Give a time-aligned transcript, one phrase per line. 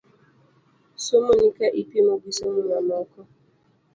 [1.05, 3.19] Somoni ka ipimo gi somo mamoko.